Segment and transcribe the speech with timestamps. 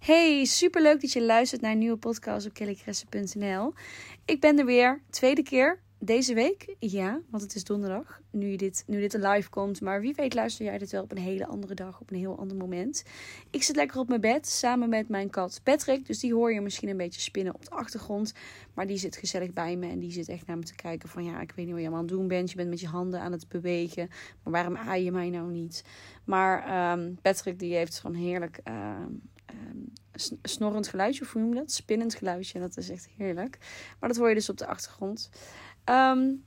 [0.00, 3.72] Hey, superleuk dat je luistert naar een nieuwe podcast op kellycressen.nl.
[4.24, 6.74] Ik ben er weer, tweede keer deze week.
[6.78, 9.80] Ja, want het is donderdag, nu, je dit, nu dit live komt.
[9.80, 12.38] Maar wie weet luister jij dit wel op een hele andere dag, op een heel
[12.38, 13.04] ander moment.
[13.50, 16.06] Ik zit lekker op mijn bed, samen met mijn kat Patrick.
[16.06, 18.34] Dus die hoor je misschien een beetje spinnen op de achtergrond.
[18.74, 21.24] Maar die zit gezellig bij me en die zit echt naar me te kijken van...
[21.24, 22.50] Ja, ik weet niet wat je allemaal aan het doen bent.
[22.50, 24.08] Je bent met je handen aan het bewegen.
[24.42, 25.84] Maar waarom aai je mij nou niet?
[26.24, 28.60] Maar um, Patrick die heeft gewoon heerlijk...
[28.68, 28.96] Uh,
[30.42, 31.72] snorrend geluidje, of hoe noem je dat?
[31.72, 32.60] Spinnend geluidje.
[32.60, 33.58] Dat is echt heerlijk.
[34.00, 35.30] Maar dat hoor je dus op de achtergrond.
[35.84, 36.44] Um,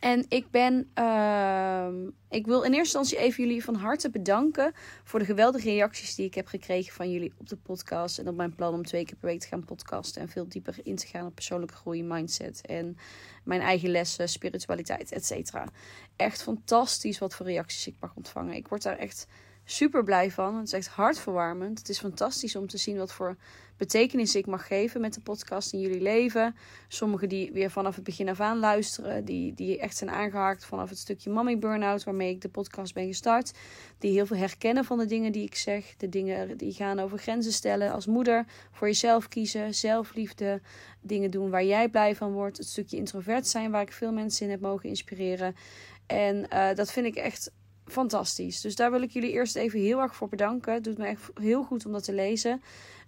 [0.00, 0.90] en ik ben.
[0.98, 1.88] Uh,
[2.28, 4.72] ik wil in eerste instantie even jullie van harte bedanken.
[5.04, 8.18] voor de geweldige reacties die ik heb gekregen van jullie op de podcast.
[8.18, 10.22] En op mijn plan om twee keer per week te gaan podcasten.
[10.22, 12.66] En veel dieper in te gaan op persoonlijke groei, mindset.
[12.66, 12.96] En
[13.44, 15.68] mijn eigen lessen, spiritualiteit, et cetera.
[16.16, 18.54] Echt fantastisch wat voor reacties ik mag ontvangen.
[18.54, 19.26] Ik word daar echt
[19.64, 20.56] super blij van.
[20.56, 21.78] Het is echt hartverwarmend.
[21.78, 23.36] Het is fantastisch om te zien wat voor
[23.76, 26.56] betekenis ik mag geven met de podcast in jullie leven.
[26.88, 30.88] Sommigen die weer vanaf het begin af aan luisteren, die, die echt zijn aangehaakt vanaf
[30.88, 33.52] het stukje Mommy Burnout, waarmee ik de podcast ben gestart.
[33.98, 35.96] Die heel veel herkennen van de dingen die ik zeg.
[35.96, 40.60] De dingen die gaan over grenzen stellen als moeder, voor jezelf kiezen, zelfliefde,
[41.00, 42.56] dingen doen waar jij blij van wordt.
[42.58, 45.54] Het stukje introvert zijn, waar ik veel mensen in heb mogen inspireren.
[46.06, 47.50] En uh, dat vind ik echt
[47.84, 48.60] fantastisch.
[48.60, 50.72] Dus daar wil ik jullie eerst even heel erg voor bedanken.
[50.72, 52.62] Het doet me echt heel goed om dat te lezen.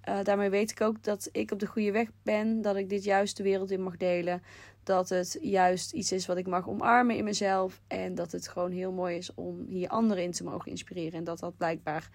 [0.08, 2.62] Uh, daarmee weet ik ook dat ik op de goede weg ben.
[2.62, 4.42] Dat ik dit juist de wereld in mag delen.
[4.82, 7.80] Dat het juist iets is wat ik mag omarmen in mezelf.
[7.86, 11.18] En dat het gewoon heel mooi is om hier anderen in te mogen inspireren.
[11.18, 12.10] En dat dat blijkbaar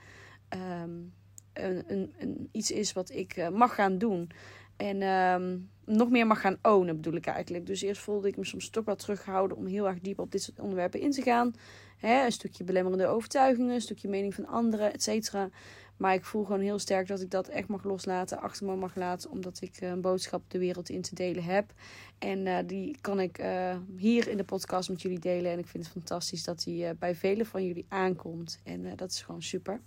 [0.83, 1.13] um,
[1.53, 4.29] een, een, een, iets is wat ik uh, mag gaan doen.
[4.77, 7.65] En um, nog meer mag gaan ownen, bedoel ik eigenlijk.
[7.65, 10.43] Dus eerst voelde ik me soms toch wel teruggehouden om heel erg diep op dit
[10.43, 11.53] soort onderwerpen in te gaan.
[11.97, 15.49] Hè, een stukje belemmerende overtuigingen, een stukje mening van anderen, et cetera.
[15.97, 18.95] Maar ik voel gewoon heel sterk dat ik dat echt mag loslaten, achter me mag
[18.95, 21.73] laten, omdat ik een boodschap de wereld in te delen heb.
[22.19, 25.51] En uh, die kan ik uh, hier in de podcast met jullie delen.
[25.51, 28.59] En ik vind het fantastisch dat die bij velen van jullie aankomt.
[28.63, 29.81] En dat is gewoon super.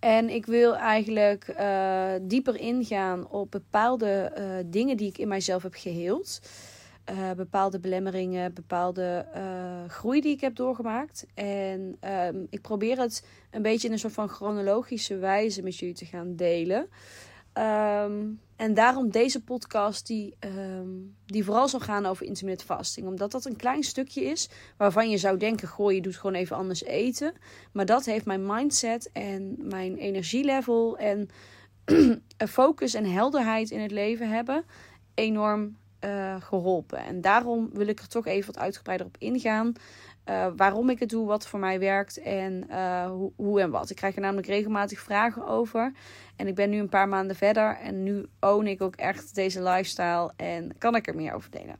[0.00, 5.62] En ik wil eigenlijk uh, dieper ingaan op bepaalde uh, dingen die ik in mijzelf
[5.62, 6.40] heb geheeld.
[7.10, 9.26] Uh, bepaalde belemmeringen, bepaalde
[9.88, 11.26] groei die ik heb doorgemaakt.
[11.34, 15.94] En ehm, ik probeer het een beetje in een soort van chronologische wijze met jullie
[15.94, 16.88] te gaan delen.
[17.58, 23.06] Um, en daarom deze podcast die, um, die vooral zal gaan over intermittent fasting.
[23.06, 25.68] Omdat dat een klein stukje is waarvan je zou denken...
[25.68, 27.32] goh, je doet gewoon even anders eten.
[27.72, 30.98] Maar dat heeft mijn mindset en mijn energielevel...
[30.98, 31.28] en
[32.48, 34.64] focus en helderheid in het leven hebben
[35.14, 36.98] enorm uh, geholpen.
[36.98, 39.72] En daarom wil ik er toch even wat uitgebreider op ingaan.
[40.28, 43.90] Uh, waarom ik het doe, wat voor mij werkt en uh, hoe, hoe, en wat.
[43.90, 45.92] Ik krijg er namelijk regelmatig vragen over.
[46.36, 49.62] En ik ben nu een paar maanden verder en nu own ik ook echt deze
[49.62, 51.76] lifestyle en kan ik er meer over delen.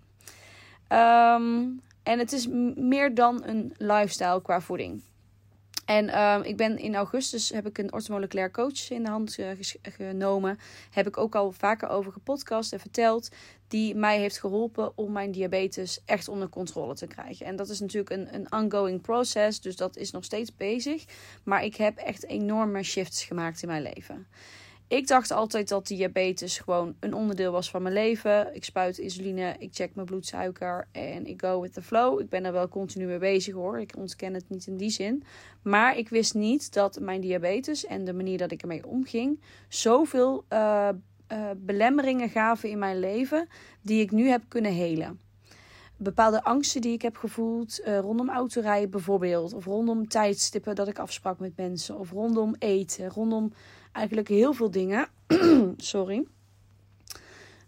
[0.88, 5.02] Um, en het is meer dan een lifestyle qua voeding.
[5.86, 9.48] En um, ik ben in augustus heb ik een orthomoleculair coach in de hand uh,
[9.82, 10.58] genomen.
[10.90, 13.28] Heb ik ook al vaker over gepodcast en verteld.
[13.68, 17.46] Die mij heeft geholpen om mijn diabetes echt onder controle te krijgen.
[17.46, 19.60] En dat is natuurlijk een, een ongoing process.
[19.60, 21.04] Dus dat is nog steeds bezig.
[21.42, 24.26] Maar ik heb echt enorme shifts gemaakt in mijn leven.
[24.88, 28.54] Ik dacht altijd dat diabetes gewoon een onderdeel was van mijn leven.
[28.54, 32.20] Ik spuit insuline, ik check mijn bloedsuiker en ik go with the flow.
[32.20, 33.80] Ik ben er wel continu mee bezig hoor.
[33.80, 35.22] Ik ontken het niet in die zin.
[35.62, 40.44] Maar ik wist niet dat mijn diabetes en de manier dat ik ermee omging zoveel
[40.52, 40.88] uh,
[41.32, 43.48] uh, belemmeringen gaven in mijn leven
[43.82, 45.20] die ik nu heb kunnen helen
[45.96, 49.52] bepaalde angsten die ik heb gevoeld uh, rondom autorijden bijvoorbeeld.
[49.52, 51.98] Of rondom tijdstippen dat ik afsprak met mensen.
[51.98, 53.08] Of rondom eten.
[53.08, 53.52] Rondom
[53.96, 55.08] eigenlijk heel veel dingen.
[55.76, 56.26] Sorry.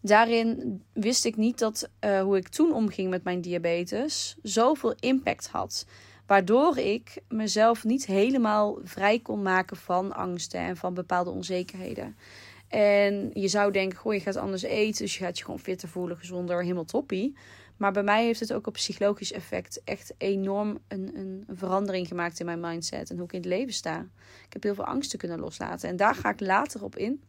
[0.01, 5.49] Daarin wist ik niet dat uh, hoe ik toen omging met mijn diabetes zoveel impact
[5.49, 5.87] had.
[6.27, 12.17] Waardoor ik mezelf niet helemaal vrij kon maken van angsten en van bepaalde onzekerheden.
[12.69, 15.89] En je zou denken, goh, je gaat anders eten, dus je gaat je gewoon fitter
[15.89, 17.37] voelen, gezonder, helemaal toppie.
[17.79, 22.41] Maar bij mij heeft het ook op psychologisch effect echt enorm een, een, verandering gemaakt
[22.41, 24.07] in mijn mindset en hoe ik in het leven sta.
[24.47, 27.23] Ik heb heel veel angsten kunnen loslaten en daar ga ik later op in.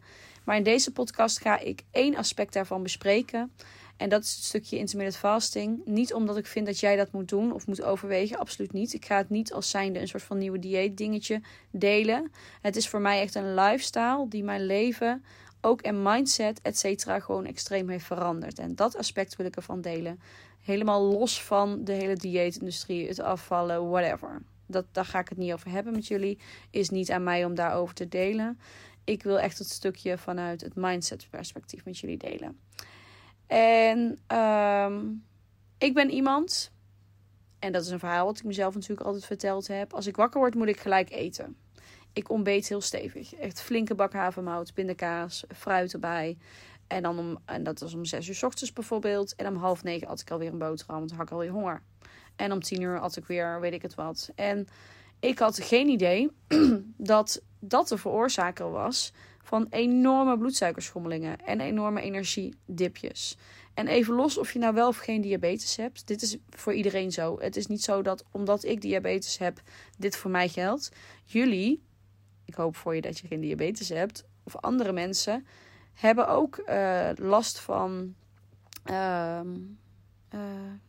[0.43, 3.51] Maar in deze podcast ga ik één aspect daarvan bespreken.
[3.97, 5.81] En dat is het stukje intermittent fasting.
[5.85, 8.39] Niet omdat ik vind dat jij dat moet doen of moet overwegen.
[8.39, 8.93] Absoluut niet.
[8.93, 11.41] Ik ga het niet als zijnde een soort van nieuwe dieet dingetje
[11.71, 12.31] delen.
[12.61, 15.23] Het is voor mij echt een lifestyle die mijn leven,
[15.61, 18.59] ook en mindset, et cetera, gewoon extreem heeft veranderd.
[18.59, 20.19] En dat aspect wil ik ervan delen.
[20.61, 24.41] Helemaal los van de hele dieetindustrie, het afvallen, whatever.
[24.65, 26.39] Dat, daar ga ik het niet over hebben met jullie.
[26.69, 28.59] Is niet aan mij om daarover te delen.
[29.03, 32.59] Ik wil echt het stukje vanuit het mindset perspectief met jullie delen.
[33.47, 35.25] En um,
[35.77, 36.71] ik ben iemand,
[37.59, 39.93] en dat is een verhaal wat ik mezelf natuurlijk altijd verteld heb.
[39.93, 41.55] Als ik wakker word, moet ik gelijk eten.
[42.13, 43.35] Ik ontbeet heel stevig.
[43.35, 46.37] Echt flinke bak havermout, pindakaas, fruit erbij.
[46.87, 49.35] En, dan om, en dat was om zes uur s ochtends bijvoorbeeld.
[49.35, 51.81] En om half negen had ik alweer een boterham, want dan had ik alweer honger.
[52.35, 54.29] En om tien uur had ik weer, weet ik het wat.
[54.35, 54.67] En
[55.19, 56.31] ik had geen idee
[56.97, 59.13] dat dat de veroorzaker was
[59.43, 63.37] van enorme bloedsuikerschommelingen en enorme energiedipjes.
[63.73, 66.07] En even los of je nou wel of geen diabetes hebt.
[66.07, 67.39] Dit is voor iedereen zo.
[67.39, 69.61] Het is niet zo dat omdat ik diabetes heb,
[69.97, 70.91] dit voor mij geldt.
[71.25, 71.83] Jullie,
[72.49, 75.47] ik hoop voor je dat je geen diabetes hebt, of andere mensen,
[75.93, 78.15] hebben ook uh, last van.
[78.85, 79.39] Uh,
[80.33, 80.41] uh,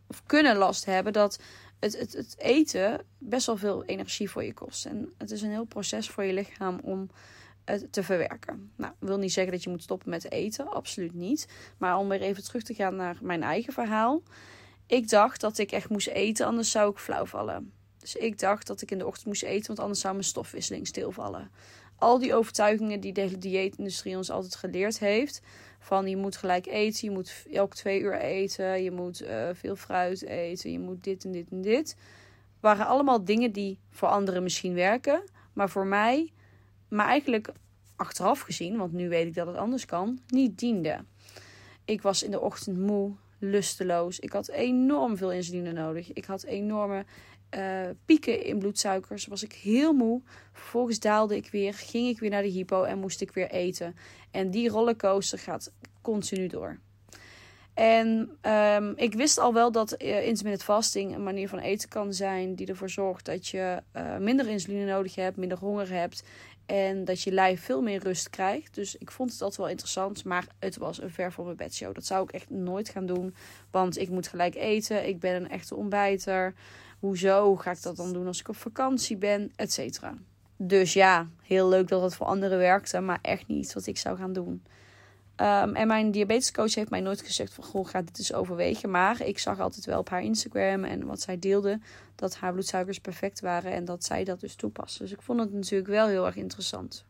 [0.07, 1.39] of kunnen last hebben dat
[1.81, 4.87] het, het, het eten best wel veel energie voor je kost.
[4.87, 7.11] En het is een heel proces voor je lichaam om
[7.65, 8.73] het te verwerken.
[8.77, 11.49] Nou, wil niet zeggen dat je moet stoppen met eten, absoluut niet.
[11.79, 14.23] Maar om weer even terug te gaan naar mijn eigen verhaal.
[14.87, 17.73] Ik dacht dat ik echt moest eten, anders zou ik flauw vallen.
[18.00, 20.87] Dus ik dacht dat ik in de ochtend moest eten, want anders zou mijn stofwisseling
[20.87, 21.50] stilvallen.
[21.97, 25.43] Al die overtuigingen die de dieetindustrie ons altijd geleerd heeft.
[25.79, 29.76] Van je moet gelijk eten, je moet elke twee uur eten, je moet uh, veel
[29.76, 31.97] fruit eten, je moet dit en dit en dit.
[32.61, 36.32] Waren allemaal dingen die voor anderen misschien werken, maar voor mij
[36.88, 37.52] maar eigenlijk
[37.97, 41.05] achteraf gezien, want nu weet ik dat het anders kan, niet diende.
[41.85, 44.19] Ik was in de ochtend moe, lusteloos.
[44.19, 46.12] Ik had enorm veel insuline nodig.
[46.12, 47.05] Ik had enorme
[47.56, 49.26] uh, pieken in bloedsuikers.
[49.26, 50.23] Was ik heel moe.
[50.52, 53.97] Vervolgens daalde ik weer, ging ik weer naar de hypo en moest ik weer eten.
[54.31, 56.79] En die rollercoaster gaat continu door.
[57.75, 62.14] En um, ik wist al wel dat uh, intermittent fasting een manier van eten kan
[62.14, 66.23] zijn die ervoor zorgt dat je uh, minder insuline nodig hebt, minder honger hebt
[66.70, 68.75] en dat je lijf veel meer rust krijgt.
[68.75, 70.25] Dus ik vond het altijd wel interessant.
[70.25, 71.94] Maar het was een ver voor mijn bedshow.
[71.94, 73.35] Dat zou ik echt nooit gaan doen.
[73.70, 75.08] Want ik moet gelijk eten.
[75.08, 76.55] Ik ben een echte ontbijter.
[77.00, 79.52] Hoezo ga ik dat dan doen als ik op vakantie ben?
[79.56, 80.14] Etcetera.
[80.56, 83.00] Dus ja, heel leuk dat het voor anderen werkte.
[83.00, 84.62] Maar echt niet iets wat ik zou gaan doen.
[85.37, 87.64] Um, en mijn diabetescoach heeft mij nooit gezegd van...
[87.64, 88.91] Goh, ga dit eens overwegen.
[88.91, 91.81] Maar ik zag altijd wel op haar Instagram en wat zij deelde...
[92.14, 95.02] dat haar bloedsuikers perfect waren en dat zij dat dus toepaste.
[95.02, 97.05] Dus ik vond het natuurlijk wel heel erg interessant.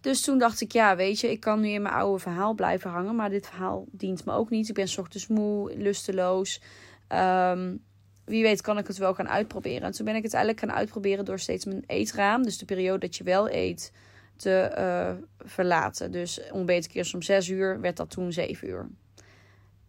[0.00, 2.90] Dus toen dacht ik, ja, weet je, ik kan nu in mijn oude verhaal blijven
[2.90, 3.16] hangen.
[3.16, 4.68] Maar dit verhaal dient me ook niet.
[4.68, 6.60] Ik ben ochtends moe, lusteloos.
[7.08, 7.82] Um,
[8.30, 9.82] wie weet kan ik het wel gaan uitproberen.
[9.82, 12.42] En toen ben ik het eigenlijk gaan uitproberen door steeds mijn eetraam...
[12.42, 13.92] dus de periode dat je wel eet
[14.36, 16.12] te uh, verlaten.
[16.12, 18.88] Dus ontbeet ik om 6 uur, werd dat toen 7 uur.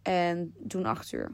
[0.02, 1.32] En toen 8 uur.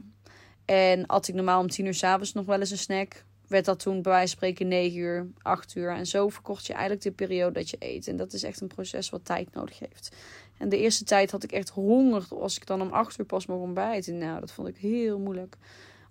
[0.65, 3.79] En at ik normaal om 10 uur s'avonds nog wel eens een snack, werd dat
[3.79, 5.91] toen bij wijze van spreken 9 uur, 8 uur.
[5.91, 8.07] En zo verkocht je eigenlijk de periode dat je eet.
[8.07, 10.15] En dat is echt een proces wat tijd nodig heeft.
[10.57, 13.45] En de eerste tijd had ik echt honger als ik dan om 8 uur pas
[13.45, 14.17] mocht ontbijten.
[14.17, 15.55] Nou, dat vond ik heel moeilijk.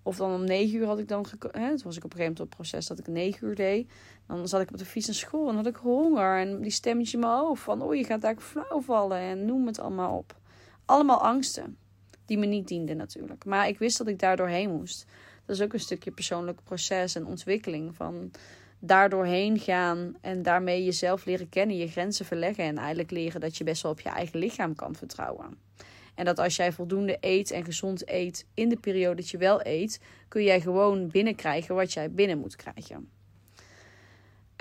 [0.09, 1.27] Of dan om 9 uur had ik dan.
[1.51, 3.55] Hè, toen was ik op een gegeven moment op het proces dat ik 9 uur
[3.55, 3.91] deed.
[4.27, 6.39] Dan zat ik op de fiets naar school en had ik honger.
[6.39, 9.67] En die stemmetje in mijn hoofd van, oh je gaat daar flauw vallen en noem
[9.67, 10.37] het allemaal op.
[10.85, 11.77] Allemaal angsten
[12.25, 13.45] die me niet dienden natuurlijk.
[13.45, 15.07] Maar ik wist dat ik daar doorheen moest.
[15.47, 18.31] Dat is ook een stukje persoonlijk proces en ontwikkeling van
[18.79, 23.57] daar doorheen gaan en daarmee jezelf leren kennen, je grenzen verleggen en eigenlijk leren dat
[23.57, 25.59] je best wel op je eigen lichaam kan vertrouwen.
[26.19, 29.67] En dat als jij voldoende eet en gezond eet in de periode dat je wel
[29.67, 33.11] eet, kun jij gewoon binnenkrijgen wat jij binnen moet krijgen.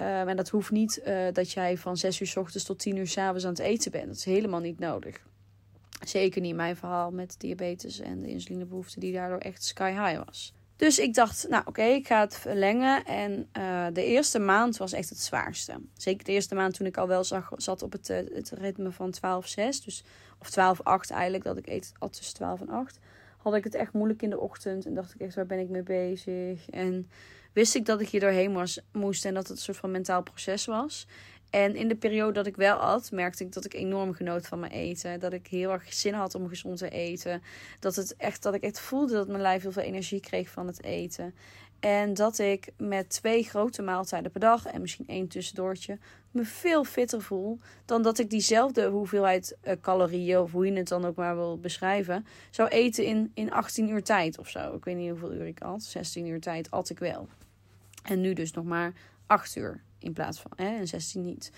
[0.02, 2.96] Uh, en dat hoeft niet uh, dat jij van 6 uur s ochtends tot 10
[2.96, 4.06] uur s avonds aan het eten bent.
[4.08, 5.26] Dat is helemaal niet nodig.
[6.06, 10.54] Zeker niet mijn verhaal met diabetes en de insulinebehoefte die daardoor echt sky high was.
[10.78, 13.06] Dus ik dacht, nou oké, ik ga het verlengen.
[13.06, 15.74] En uh, de eerste maand was echt het zwaarste.
[15.98, 17.24] Zeker de eerste maand toen ik al wel
[17.56, 19.20] zat op het, het ritme van 12-6.
[19.56, 20.04] Dus,
[20.40, 23.00] of 12-8 eigenlijk, dat ik eet al tussen 12 en 8.
[23.38, 24.86] Had ik het echt moeilijk in de ochtend.
[24.86, 26.70] En dacht ik echt, waar ben ik mee bezig?
[26.70, 27.10] En
[27.54, 30.66] wist ik dat ik hier doorheen moest en dat het een soort van mentaal proces
[30.66, 31.08] was.
[31.50, 34.60] En in de periode dat ik wel at, merkte ik dat ik enorm genoot van
[34.60, 35.20] mijn eten.
[35.20, 37.42] Dat ik heel erg zin had om gezond te eten.
[37.80, 40.68] Dat, het echt, dat ik echt voelde dat mijn lijf heel veel energie kreeg van
[40.68, 41.36] het eten.
[41.80, 45.98] En dat ik met twee grote maaltijden per dag en misschien één tussendoortje
[46.32, 50.88] me veel fitter voel dan dat ik diezelfde hoeveelheid uh, calorieën, of hoe je het
[50.88, 54.76] dan ook maar wil beschrijven, zou eten in, in 18 uur tijd of zo.
[54.76, 55.84] Ik weet niet hoeveel uur ik had.
[55.84, 57.28] 16 uur tijd at ik wel.
[58.04, 58.94] En nu dus nog maar
[59.26, 61.52] 8 uur in plaats van hè, en 16 niet.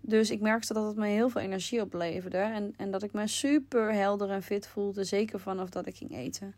[0.00, 2.38] Dus ik merkte dat het me heel veel energie opleverde.
[2.38, 5.04] En, en dat ik me super helder en fit voelde.
[5.04, 6.54] Zeker vanaf dat ik ging eten.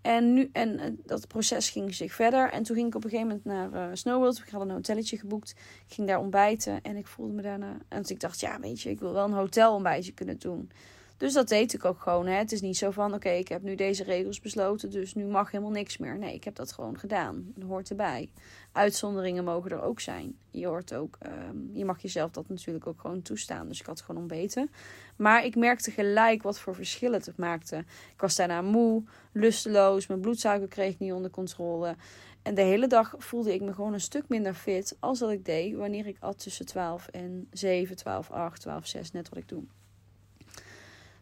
[0.00, 2.50] En, nu, en eh, dat proces ging zich verder.
[2.50, 4.38] En toen ging ik op een gegeven moment naar uh, Snowworld.
[4.38, 5.50] Ik had een hotelletje geboekt.
[5.86, 6.82] Ik ging daar ontbijten.
[6.82, 7.76] En ik voelde me daarna...
[7.88, 10.70] En ik dacht, ja weet je, ik wil wel een hotelontbijtje kunnen doen.
[11.16, 12.26] Dus dat deed ik ook gewoon.
[12.26, 12.34] Hè.
[12.34, 15.50] Het is niet zo van, oké, ik heb nu deze regels besloten, dus nu mag
[15.50, 16.18] helemaal niks meer.
[16.18, 17.52] Nee, ik heb dat gewoon gedaan.
[17.54, 18.30] Dat hoort erbij.
[18.72, 20.38] Uitzonderingen mogen er ook zijn.
[20.50, 23.68] Je hoort ook, ehm, je mag jezelf dat natuurlijk ook gewoon toestaan.
[23.68, 24.70] Dus ik had gewoon ontbeten.
[25.16, 27.76] Maar ik merkte gelijk wat voor verschillen het maakte.
[28.12, 31.96] Ik was daarna moe, lusteloos, mijn bloedsuiker kreeg ik niet onder controle.
[32.42, 35.44] En de hele dag voelde ik me gewoon een stuk minder fit als dat ik
[35.44, 39.48] deed wanneer ik at tussen 12 en 7, 12, 8, 12, 6, net wat ik
[39.48, 39.64] doe.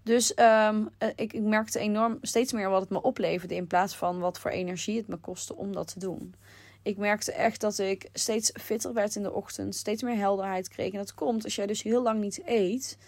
[0.05, 4.19] Dus um, ik, ik merkte enorm steeds meer wat het me opleverde in plaats van
[4.19, 6.35] wat voor energie het me kostte om dat te doen.
[6.83, 10.93] Ik merkte echt dat ik steeds fitter werd in de ochtend, steeds meer helderheid kreeg.
[10.93, 12.99] En dat komt als jij dus heel lang niet eet,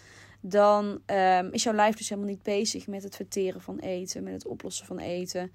[0.49, 4.33] dan um, is jouw lijf dus helemaal niet bezig met het verteren van eten, met
[4.33, 5.51] het oplossen van eten.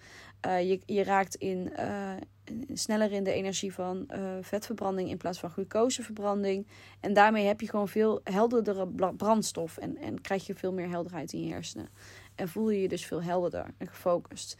[0.46, 2.12] Uh, je, je raakt in, uh,
[2.72, 6.66] sneller in de energie van uh, vetverbranding in plaats van glucoseverbranding.
[7.00, 11.32] En daarmee heb je gewoon veel helderdere brandstof en, en krijg je veel meer helderheid
[11.32, 11.88] in je hersenen.
[12.34, 14.56] En voel je je dus veel helderder en gefocust.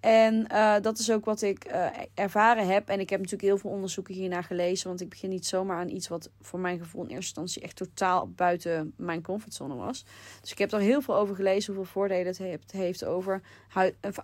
[0.00, 2.88] En uh, dat is ook wat ik uh, ervaren heb.
[2.88, 4.88] En ik heb natuurlijk heel veel onderzoeken hiernaar gelezen.
[4.88, 7.76] Want ik begin niet zomaar aan iets wat voor mijn gevoel in eerste instantie echt
[7.76, 10.04] totaal buiten mijn comfortzone was.
[10.40, 11.74] Dus ik heb er heel veel over gelezen.
[11.74, 13.42] Hoeveel voordelen het heeft, over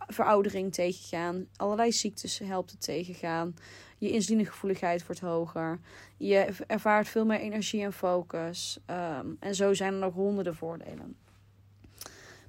[0.06, 1.46] veroudering tegengaan.
[1.56, 3.54] Allerlei ziektes helpt het tegengaan.
[3.98, 5.78] Je insulinegevoeligheid wordt hoger.
[6.16, 8.78] Je ervaart veel meer energie en focus.
[9.20, 11.16] Um, en zo zijn er nog honderden voordelen.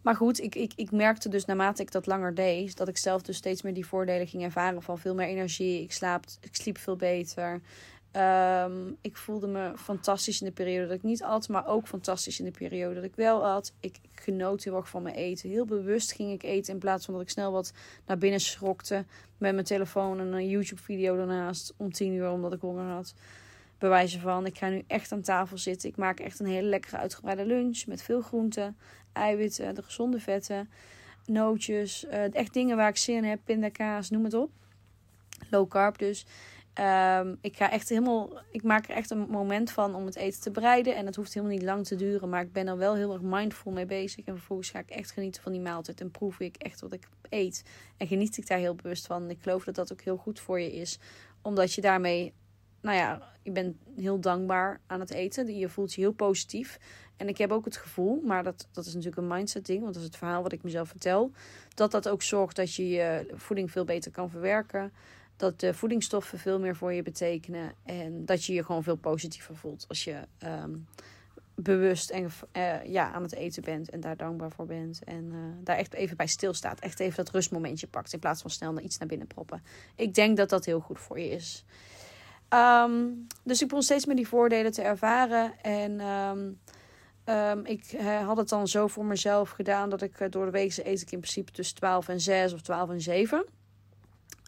[0.07, 3.21] Maar goed, ik, ik, ik merkte dus naarmate ik dat langer deed, dat ik zelf
[3.21, 5.81] dus steeds meer die voordelen ging ervaren van veel meer energie.
[5.81, 7.61] Ik, slaap, ik sliep veel beter.
[8.11, 12.39] Um, ik voelde me fantastisch in de periode dat ik niet at, maar ook fantastisch
[12.39, 13.73] in de periode dat ik wel at.
[13.79, 15.49] Ik, ik genoot heel erg van mijn eten.
[15.49, 17.73] Heel bewust ging ik eten in plaats van dat ik snel wat
[18.05, 19.05] naar binnen schrokte
[19.37, 23.13] met mijn telefoon en een YouTube-video daarnaast om tien uur omdat ik honger had.
[23.77, 25.89] Bewijzen van, ik ga nu echt aan tafel zitten.
[25.89, 28.77] Ik maak echt een hele lekkere uitgebreide lunch met veel groenten,
[29.13, 30.69] eiwitten, de gezonde vetten,
[31.25, 32.05] nootjes.
[32.05, 34.51] Uh, echt dingen waar ik zin in heb, pindakaas, noem het op.
[35.50, 36.25] Low carb dus.
[36.79, 40.41] Um, ik ga echt helemaal, ik maak er echt een moment van om het eten
[40.41, 40.96] te bereiden.
[40.96, 43.22] En het hoeft helemaal niet lang te duren, maar ik ben er wel heel erg
[43.22, 44.25] mindful mee bezig.
[44.25, 47.07] En vervolgens ga ik echt genieten van die maaltijd en proef ik echt wat ik
[47.29, 47.63] eet.
[47.98, 49.29] En geniet ik daar heel bewust van.
[49.29, 51.00] Ik geloof dat dat ook heel goed voor je is,
[51.41, 52.34] omdat je daarmee
[52.88, 55.58] nou ja, je bent heel dankbaar aan het eten.
[55.58, 56.79] Je voelt je heel positief.
[57.17, 59.94] En ik heb ook het gevoel, maar dat, dat is natuurlijk een mindset ding, want
[59.94, 61.32] dat is het verhaal wat ik mezelf vertel,
[61.74, 64.91] dat dat ook zorgt dat je je voeding veel beter kan verwerken.
[65.36, 67.74] Dat de voedingsstoffen veel meer voor je betekenen.
[67.84, 70.88] En dat je je gewoon veel positiever voelt als je um,
[71.56, 75.03] bewust en, uh, ja, aan het eten bent en daar dankbaar voor bent.
[75.03, 76.79] En uh, daar echt even bij stilstaat.
[76.79, 79.63] Echt even dat rustmomentje pakt in plaats van snel naar iets naar binnen proppen.
[79.96, 81.65] Ik denk dat dat heel goed voor je is.
[82.49, 85.53] Um, dus ik begon steeds meer die voordelen te ervaren.
[85.61, 86.59] En um,
[87.25, 90.77] um, ik had het dan zo voor mezelf gedaan dat ik uh, door de week
[90.77, 93.45] eet ik in principe tussen 12 en 6 of 12 en 7.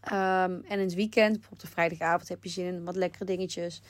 [0.01, 3.81] en in het weekend, bijvoorbeeld de vrijdagavond, heb je zin in wat lekkere dingetjes.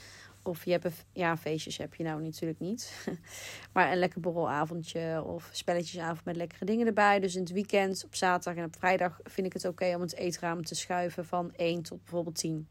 [0.44, 3.08] Of je hebt ja, feestjes heb je nou natuurlijk niet.
[3.74, 7.20] maar een lekker borrelavondje of spelletjesavond met lekkere dingen erbij.
[7.20, 10.16] Dus in het weekend, op zaterdag en op vrijdag vind ik het oké om het
[10.16, 12.68] eetraam te schuiven van 1 tot bijvoorbeeld 10.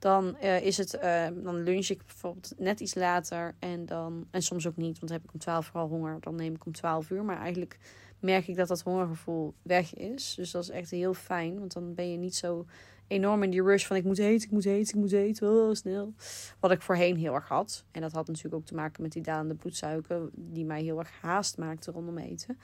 [0.00, 3.54] Dan uh, is het, uh, dan lunch ik bijvoorbeeld net iets later.
[3.58, 6.20] En, dan, en soms ook niet, want dan heb ik om 12 uur al honger.
[6.20, 7.24] Dan neem ik om 12 uur.
[7.24, 7.78] Maar eigenlijk
[8.18, 10.34] merk ik dat dat hongergevoel weg is.
[10.34, 11.58] Dus dat is echt heel fijn.
[11.58, 12.66] Want dan ben je niet zo
[13.06, 15.50] enorm in die rush van ik moet eten, ik moet eten, ik moet eten.
[15.50, 16.14] Oh, snel.
[16.60, 17.84] Wat ik voorheen heel erg had.
[17.90, 20.28] En dat had natuurlijk ook te maken met die dalende bloedsuiker.
[20.32, 22.58] Die mij heel erg haast maakte rondom eten.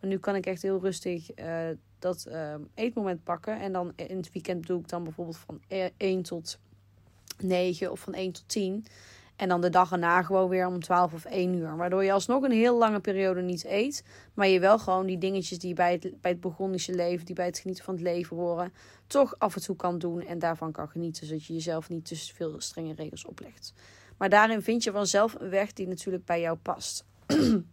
[0.00, 1.68] Maar nu kan ik echt heel rustig uh,
[1.98, 3.60] dat uh, eetmoment pakken.
[3.60, 5.60] En dan in het weekend doe ik dan bijvoorbeeld van
[5.96, 6.58] 1 tot
[7.42, 8.86] 9 of van 1 tot 10.
[9.36, 11.76] En dan de dag erna gewoon weer om 12 of 1 uur.
[11.76, 14.04] Waardoor je alsnog een heel lange periode niet eet.
[14.34, 17.46] Maar je wel gewoon die dingetjes die bij het, bij het begonische leven, die bij
[17.46, 18.72] het genieten van het leven horen,
[19.06, 21.26] toch af en toe kan doen en daarvan kan genieten.
[21.26, 23.72] Zodat je jezelf niet te veel strenge regels oplegt.
[24.16, 27.04] Maar daarin vind je vanzelf een weg die natuurlijk bij jou past.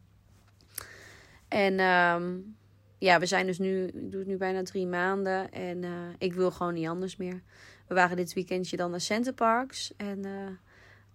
[1.47, 2.55] en um,
[2.97, 6.33] ja, we zijn dus nu, ik doe het nu bijna drie maanden en uh, ik
[6.33, 7.41] wil gewoon niet anders meer.
[7.87, 9.93] We waren dit weekendje dan naar Centerparks.
[9.97, 10.31] En uh,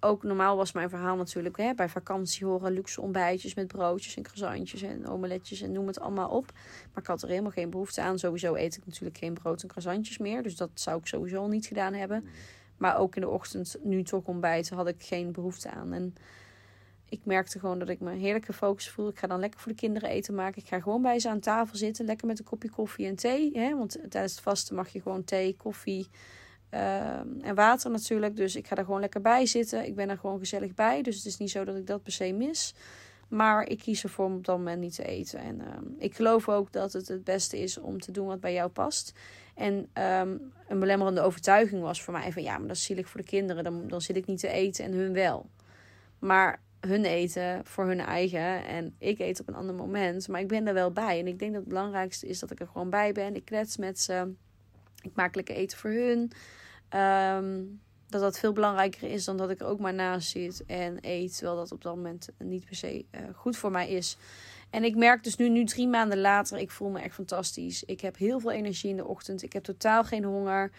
[0.00, 4.22] ook normaal was mijn verhaal natuurlijk hè, bij vakantie horen luxe ontbijtjes met broodjes en
[4.22, 6.52] croissantjes en omeletjes en noem het allemaal op.
[6.92, 8.18] Maar ik had er helemaal geen behoefte aan.
[8.18, 10.42] Sowieso eet ik natuurlijk geen brood en croissantjes meer.
[10.42, 12.28] Dus dat zou ik sowieso niet gedaan hebben.
[12.76, 15.92] Maar ook in de ochtend, nu toch ontbijten, had ik geen behoefte aan.
[15.92, 16.14] En
[17.08, 19.08] ik merkte gewoon dat ik me heerlijk gefocust voel.
[19.08, 20.62] Ik ga dan lekker voor de kinderen eten maken.
[20.62, 22.04] Ik ga gewoon bij ze aan tafel zitten.
[22.04, 23.50] Lekker met een kopje koffie en thee.
[23.52, 23.76] Hè?
[23.76, 26.08] Want tijdens het vasten mag je gewoon thee, koffie
[26.70, 28.36] uh, en water natuurlijk.
[28.36, 29.86] Dus ik ga er gewoon lekker bij zitten.
[29.86, 31.02] Ik ben er gewoon gezellig bij.
[31.02, 32.74] Dus het is niet zo dat ik dat per se mis.
[33.28, 35.38] Maar ik kies ervoor om op dat moment niet te eten.
[35.38, 35.66] En uh,
[35.98, 39.12] ik geloof ook dat het het beste is om te doen wat bij jou past.
[39.54, 43.20] En um, een belemmerende overtuiging was voor mij van ja, maar dat is zielig voor
[43.20, 43.64] de kinderen.
[43.64, 45.50] Dan, dan zit ik niet te eten en hun wel.
[46.18, 48.66] Maar hun eten voor hun eigen.
[48.66, 50.28] En ik eet op een ander moment.
[50.28, 51.18] Maar ik ben er wel bij.
[51.18, 53.34] En ik denk dat het belangrijkste is dat ik er gewoon bij ben.
[53.34, 54.32] Ik klets met ze.
[55.00, 56.32] Ik maak lekker eten voor hun.
[57.00, 60.98] Um, dat dat veel belangrijker is dan dat ik er ook maar naast zit en
[61.00, 61.36] eet.
[61.36, 64.16] Terwijl dat op dat moment niet per se uh, goed voor mij is.
[64.70, 67.84] En ik merk dus nu, nu drie maanden later, ik voel me echt fantastisch.
[67.84, 69.42] Ik heb heel veel energie in de ochtend.
[69.42, 70.70] Ik heb totaal geen honger.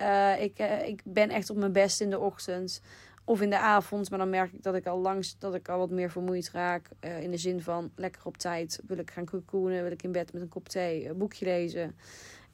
[0.00, 2.80] Uh, ik, uh, ik ben echt op mijn best in de ochtend.
[3.24, 5.78] Of in de avond, maar dan merk ik dat ik al langs dat ik al
[5.78, 6.88] wat meer vermoeid raak.
[7.20, 10.32] In de zin van lekker op tijd wil ik gaan cocoonen, wil ik in bed
[10.32, 11.96] met een kop thee, een boekje lezen.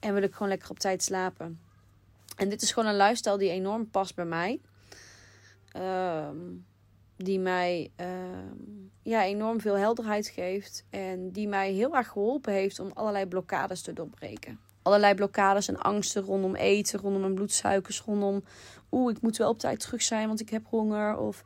[0.03, 1.61] En wil ik gewoon lekker op tijd slapen.
[2.37, 4.61] En dit is gewoon een lifestyle die enorm past bij mij.
[5.77, 6.67] Um,
[7.17, 10.85] die mij um, ja, enorm veel helderheid geeft.
[10.91, 14.61] En die mij heel erg geholpen heeft om allerlei blokkades te doorbreken.
[14.83, 18.45] Allerlei blokkades en angsten rondom eten, rondom mijn bloedsuikers, rondom...
[18.91, 21.17] Oeh, ik moet wel op tijd terug zijn, want ik heb honger.
[21.17, 21.45] Of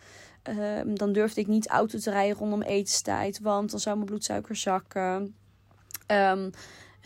[0.51, 4.57] uh, dan durfde ik niet auto te rijden rondom etenstijd, want dan zou mijn bloedsuiker
[4.57, 5.35] zakken.
[6.07, 6.51] Um,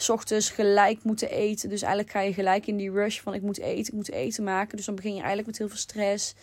[0.03, 1.69] s ochtends gelijk moeten eten.
[1.69, 4.45] Dus eigenlijk ga je gelijk in die rush van ik moet eten, ik moet eten
[4.45, 4.77] maken.
[4.77, 6.35] Dus dan begin je eigenlijk met heel veel stress.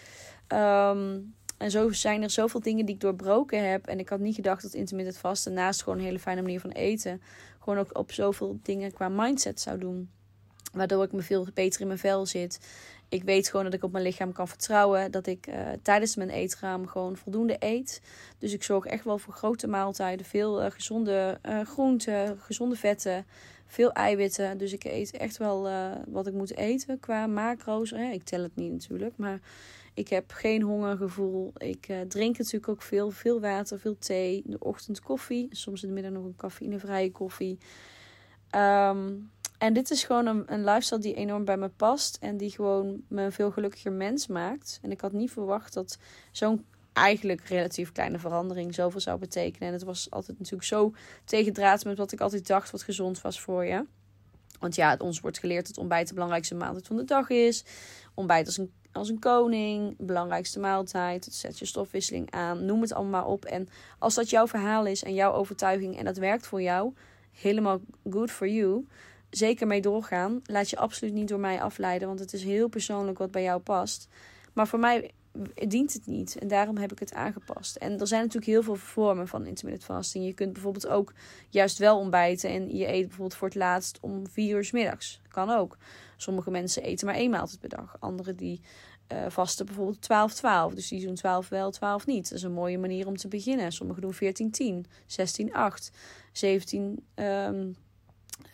[0.48, 3.88] Um, en zo zijn er zoveel dingen die ik doorbroken heb.
[3.88, 6.70] En ik had niet gedacht dat intermittent vasten naast gewoon een hele fijne manier van
[6.70, 7.22] eten.
[7.60, 10.10] Gewoon ook op zoveel dingen qua mindset zou doen.
[10.74, 12.60] Waardoor ik me veel beter in mijn vel zit.
[13.10, 15.12] Ik weet gewoon dat ik op mijn lichaam kan vertrouwen.
[15.12, 18.02] Dat ik uh, tijdens mijn eetraam gewoon voldoende eet.
[18.38, 20.26] Dus ik zorg echt wel voor grote maaltijden.
[20.26, 23.26] Veel uh, gezonde uh, groenten, gezonde vetten.
[23.66, 24.58] Veel eiwitten.
[24.58, 25.70] Dus ik eet echt wel
[26.08, 27.92] wat ik moet eten qua macro's.
[27.92, 29.18] ik tel het niet natuurlijk.
[29.18, 29.40] Maar
[29.94, 31.54] ik heb geen hongergevoel.
[31.58, 33.12] Ik drink natuurlijk ook veel.
[33.12, 34.42] Veel water, veel thee.
[34.46, 35.48] In de ochtend koffie.
[35.52, 37.58] Soms in de middag nog een cafeïnevrije koffie.
[38.56, 42.18] Um, en dit is gewoon een, een lifestyle die enorm bij me past.
[42.22, 44.80] En die gewoon me een veel gelukkiger mens maakt.
[44.82, 45.98] En ik had niet verwacht dat
[46.32, 49.68] zo'n eigenlijk relatief kleine verandering zoveel zou betekenen.
[49.68, 50.94] En het was altijd natuurlijk zo
[51.26, 53.86] tegendraad met wat ik altijd dacht wat gezond was voor je.
[54.60, 57.64] Want ja, ons wordt geleerd dat ontbijt de belangrijkste maaltijd van de dag is.
[58.14, 61.26] Ontbijt als een, als een koning, belangrijkste maaltijd.
[61.26, 63.46] Het zet je stofwisseling aan, noem het allemaal op.
[63.46, 66.94] En als dat jouw verhaal is en jouw overtuiging en dat werkt voor jou,
[67.32, 68.86] helemaal good for you
[69.38, 70.40] zeker mee doorgaan.
[70.44, 73.62] Laat je absoluut niet door mij afleiden, want het is heel persoonlijk wat bij jou
[73.62, 74.08] past.
[74.54, 75.12] Maar voor mij
[75.68, 77.76] dient het niet en daarom heb ik het aangepast.
[77.76, 80.26] En er zijn natuurlijk heel veel vormen van intermittent fasting.
[80.26, 81.14] Je kunt bijvoorbeeld ook
[81.50, 85.22] juist wel ontbijten en je eet bijvoorbeeld voor het laatst om vier uur s middags.
[85.28, 85.78] Kan ook.
[86.18, 87.96] Sommige mensen eten maar één maaltijd per dag.
[88.00, 88.62] Anderen die
[89.14, 90.08] uh, vasten bijvoorbeeld
[90.72, 90.76] 12-12.
[90.76, 92.30] Dus die doen 12 wel, 12 niet.
[92.30, 93.72] Dat is een mooie manier om te beginnen.
[93.72, 94.90] Sommigen doen 14-10,
[95.90, 95.96] 16-8,
[96.32, 97.06] 17...
[97.16, 97.76] Um,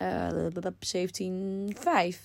[0.02, 0.28] uh,
[2.12, 2.18] 17,5.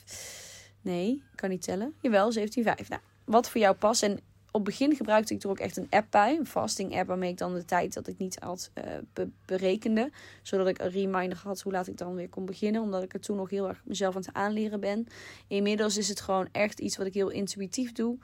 [0.82, 1.94] Nee, kan niet tellen.
[2.02, 2.42] Jawel, 17,5.
[2.64, 4.04] Nou, wat voor jou past.
[4.04, 4.20] En
[4.52, 6.38] op het begin gebruikte ik er ook echt een app bij.
[6.38, 8.72] Een fasting app waarmee ik dan de tijd dat ik niet had
[9.14, 10.12] be berekende.
[10.42, 12.82] Zodat ik een reminder had hoe laat ik dan weer kon beginnen.
[12.82, 15.08] Omdat ik er toen nog heel erg mezelf aan het aanleren ben.
[15.48, 18.18] Inmiddels is het gewoon echt iets wat ik heel intuïtief doe.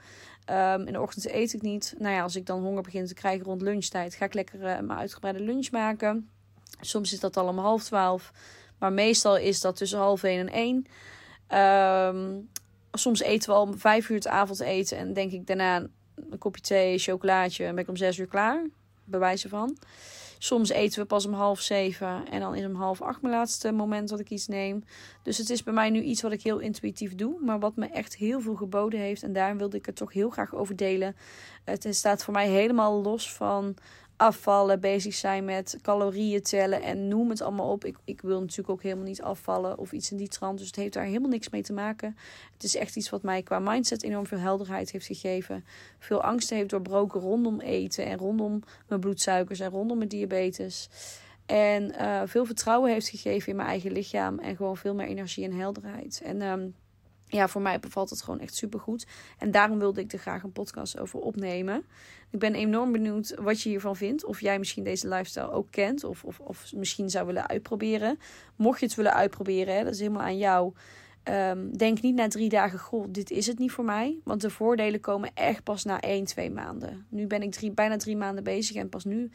[0.50, 1.94] Um, in de ochtend eet ik niet.
[1.98, 4.64] Nou ja, als ik dan honger begin te krijgen rond lunchtijd, ga ik lekker uh,
[4.64, 6.30] mijn uitgebreide lunch maken.
[6.80, 8.32] Soms is dat al om half twaalf.
[8.78, 10.86] Maar meestal is dat tussen half één en één.
[12.14, 12.48] Um,
[12.92, 14.98] soms eten we al om vijf uur het avondeten.
[14.98, 15.86] En denk ik daarna
[16.30, 17.64] een kopje thee, chocolaatje.
[17.64, 18.66] En ben ik om zes uur klaar.
[19.04, 19.76] Bij wijze van.
[20.38, 22.28] Soms eten we pas om half zeven.
[22.30, 24.84] En dan is om half acht mijn laatste moment dat ik iets neem.
[25.22, 27.38] Dus het is bij mij nu iets wat ik heel intuïtief doe.
[27.40, 29.22] Maar wat me echt heel veel geboden heeft.
[29.22, 31.16] En daar wilde ik het toch heel graag over delen.
[31.64, 33.76] Het staat voor mij helemaal los van
[34.16, 37.84] afvallen, bezig zijn met calorieën tellen en noem het allemaal op.
[37.84, 40.58] Ik, ik wil natuurlijk ook helemaal niet afvallen of iets in die trant.
[40.58, 42.16] Dus het heeft daar helemaal niks mee te maken.
[42.52, 45.64] Het is echt iets wat mij qua mindset enorm veel helderheid heeft gegeven.
[45.98, 50.88] Veel angsten heeft doorbroken rondom eten en rondom mijn bloedsuikers en rondom mijn diabetes.
[51.46, 55.44] En uh, veel vertrouwen heeft gegeven in mijn eigen lichaam en gewoon veel meer energie
[55.44, 56.20] en helderheid.
[56.24, 56.74] En um,
[57.28, 59.06] ja, voor mij bevalt het gewoon echt supergoed.
[59.38, 61.84] En daarom wilde ik er graag een podcast over opnemen.
[62.30, 64.24] Ik ben enorm benieuwd wat je hiervan vindt.
[64.24, 66.04] Of jij misschien deze lifestyle ook kent.
[66.04, 68.18] Of, of, of misschien zou willen uitproberen.
[68.56, 70.72] Mocht je het willen uitproberen, hè, dat is helemaal aan jou.
[71.22, 74.18] Ehm, denk niet na drie dagen, goh, dit is het niet voor mij.
[74.24, 77.06] Want de voordelen komen echt pas na één, twee maanden.
[77.08, 79.30] Nu ben ik drie, bijna drie maanden bezig en pas nu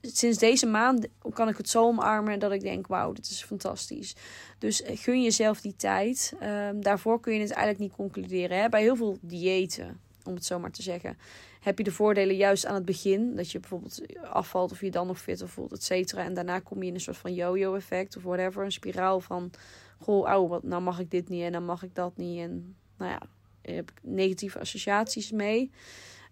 [0.00, 4.14] sinds deze maand kan ik het zo omarmen dat ik denk: wauw, dit is fantastisch.
[4.58, 6.34] Dus gun jezelf die tijd.
[6.42, 8.60] Um, daarvoor kun je het eigenlijk niet concluderen.
[8.60, 8.68] Hè?
[8.68, 11.18] Bij heel veel diëten, om het zo maar te zeggen,
[11.60, 13.36] heb je de voordelen juist aan het begin.
[13.36, 16.24] Dat je bijvoorbeeld afvalt of je dan nog fitter voelt, et cetera.
[16.24, 18.64] En daarna kom je in een soort van yo-yo effect of whatever.
[18.64, 19.50] Een spiraal van:
[20.00, 22.38] goh, oh, wat, nou mag ik dit niet en dan mag ik dat niet.
[22.40, 23.22] En nou ja,
[23.62, 25.70] heb ik negatieve associaties mee.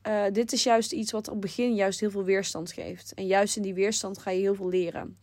[0.06, 3.14] Uh, dit is juist iets wat op het begin juist heel veel weerstand geeft.
[3.14, 5.16] En juist in die weerstand ga je heel veel leren.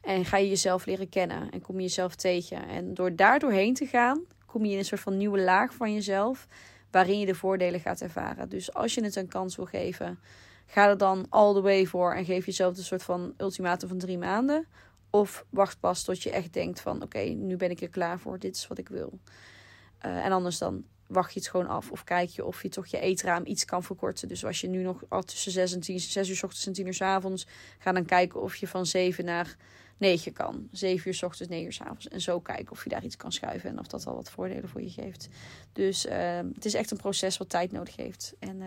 [0.00, 2.68] En ga je jezelf leren kennen en kom je jezelf tegen.
[2.68, 5.94] En door daar doorheen te gaan, kom je in een soort van nieuwe laag van
[5.94, 6.46] jezelf.
[6.90, 8.48] Waarin je de voordelen gaat ervaren.
[8.48, 10.18] Dus als je het een kans wil geven,
[10.66, 12.14] ga er dan all the way voor.
[12.14, 14.66] En geef jezelf een soort van ultimatum van drie maanden.
[15.10, 18.38] Of wacht pas tot je echt denkt van oké, nu ben ik er klaar voor.
[18.38, 19.18] Dit is wat ik wil.
[20.06, 21.90] Uh, en anders dan wacht je het gewoon af.
[21.90, 24.28] Of kijk je of je toch je eetraam iets kan verkorten.
[24.28, 26.86] Dus als je nu nog al tussen 6 en 10, 6 uur ochtends en 10
[26.86, 27.46] uur s avonds.
[27.78, 29.56] Ga dan kijken of je van 7 naar
[29.98, 30.68] 9 kan.
[30.72, 32.08] 7 uur s ochtends, 9 uur s avonds.
[32.08, 33.70] En zo kijken of je daar iets kan schuiven.
[33.70, 35.28] En of dat al wat voordelen voor je geeft.
[35.72, 38.34] Dus uh, het is echt een proces wat tijd nodig heeft.
[38.38, 38.66] En uh,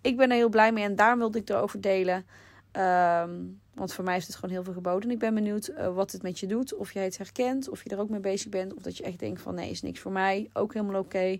[0.00, 0.84] ik ben er heel blij mee.
[0.84, 2.26] En daarom wilde ik erover delen.
[2.72, 5.10] Um, want voor mij heeft het gewoon heel veel geboden.
[5.10, 6.74] Ik ben benieuwd uh, wat het met je doet.
[6.74, 7.68] Of jij het herkent.
[7.68, 8.74] Of je er ook mee bezig bent.
[8.74, 10.50] Of dat je echt denkt van nee, is niks voor mij.
[10.52, 11.38] Ook helemaal oké.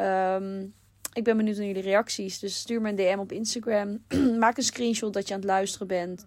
[0.00, 0.74] Um,
[1.12, 2.38] ik ben benieuwd naar jullie reacties.
[2.38, 4.04] Dus stuur me een DM op Instagram.
[4.38, 6.26] Maak een screenshot dat je aan het luisteren bent.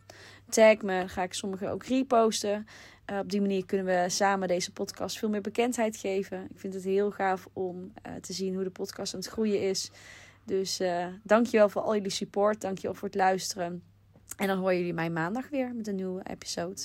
[0.49, 1.07] Tag me.
[1.07, 2.67] Ga ik sommige ook reposten.
[3.11, 6.47] Uh, op die manier kunnen we samen deze podcast veel meer bekendheid geven.
[6.49, 9.61] Ik vind het heel gaaf om uh, te zien hoe de podcast aan het groeien
[9.61, 9.91] is.
[10.45, 10.81] Dus
[11.23, 12.61] dankjewel voor al jullie support.
[12.61, 13.83] Dankjewel voor het luisteren.
[14.37, 16.81] En dan horen jullie mij maandag weer met een nieuwe episode.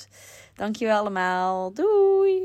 [0.55, 1.73] Dankjewel allemaal.
[1.73, 2.39] Doei!